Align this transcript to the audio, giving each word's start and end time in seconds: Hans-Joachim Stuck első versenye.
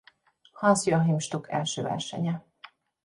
Hans-Joachim 0.53 1.19
Stuck 1.19 1.49
első 1.51 1.81
versenye. 1.81 2.43